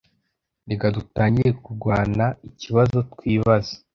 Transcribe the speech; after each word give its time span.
Reka 0.69 0.85
dutangire 0.95 1.51
kurwana 1.63 2.25
ikibazo 2.49 2.97
twibaza 3.13 3.73